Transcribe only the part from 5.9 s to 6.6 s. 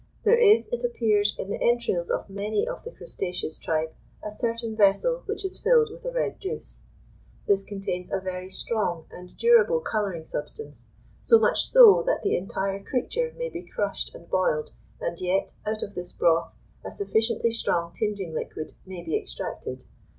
with a red